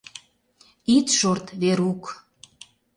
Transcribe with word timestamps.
—Ит 0.95 1.07
шорт, 1.17 1.45
Верук... 1.61 2.03